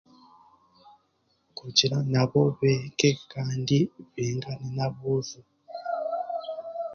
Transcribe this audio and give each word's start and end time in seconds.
Kugira 1.57 1.97
nabo 2.11 2.41
beege 2.59 3.09
kandi 3.31 3.77
baingane 4.11 4.67
n'aboojo 4.75 5.39